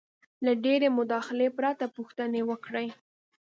-له 0.03 0.51
ډېرې 0.63 0.87
مداخلې 0.97 1.47
پرته 1.57 1.85
پوښتنې 1.95 2.41
وکړئ: 2.49 2.87